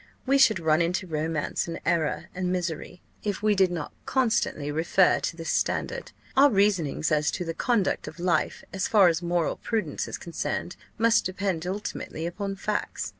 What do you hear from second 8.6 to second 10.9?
as far as moral prudence is concerned,